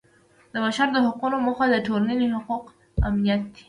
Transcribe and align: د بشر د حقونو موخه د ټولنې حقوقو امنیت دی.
د 0.53 0.55
بشر 0.63 0.87
د 0.91 0.97
حقونو 1.05 1.37
موخه 1.45 1.65
د 1.69 1.75
ټولنې 1.87 2.25
حقوقو 2.35 2.71
امنیت 3.09 3.41
دی. 3.53 3.59